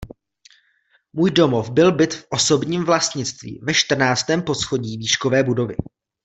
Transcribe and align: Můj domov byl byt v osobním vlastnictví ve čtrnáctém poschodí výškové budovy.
Můj 1.13 1.31
domov 1.31 1.69
byl 1.71 1.91
byt 1.91 2.13
v 2.13 2.25
osobním 2.29 2.85
vlastnictví 2.85 3.59
ve 3.63 3.73
čtrnáctém 3.73 4.41
poschodí 4.41 4.97
výškové 4.97 5.43
budovy. 5.43 5.75